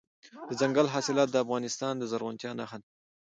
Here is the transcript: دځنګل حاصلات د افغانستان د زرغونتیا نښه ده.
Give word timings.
دځنګل 0.47 0.87
حاصلات 0.93 1.29
د 1.31 1.35
افغانستان 1.43 1.93
د 1.97 2.03
زرغونتیا 2.11 2.51
نښه 2.59 2.77
ده. 2.81 2.85